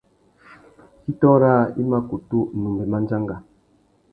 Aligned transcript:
Kitô 1.03 1.31
râā 1.41 1.59
i 1.81 1.85
ma 1.91 1.99
kutu 2.09 2.39
numbe 2.59 2.83
mándjanga. 2.91 3.35